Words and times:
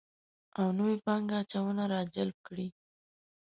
او 0.59 0.67
نوې 0.77 0.95
پانګه 1.05 1.35
اچونه 1.41 1.83
راجلب 1.93 2.37
کړي 2.47 2.67